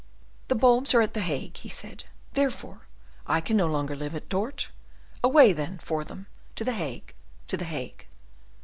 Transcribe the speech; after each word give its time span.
"The 0.47 0.55
bulbs 0.55 0.95
are 0.95 1.01
at 1.03 1.13
the 1.13 1.19
Hague," 1.21 1.57
he 1.57 1.69
said, 1.69 2.05
"therefore, 2.33 2.87
I 3.27 3.39
can 3.39 3.55
no 3.55 3.67
longer 3.67 3.95
live 3.95 4.15
at 4.15 4.29
Dort: 4.29 4.69
away, 5.23 5.53
then, 5.53 5.77
for 5.77 6.03
them, 6.03 6.25
to 6.55 6.63
the 6.63 6.73
Hague! 6.73 7.13
to 7.49 7.55
the 7.55 7.65
Hague!" 7.65 8.07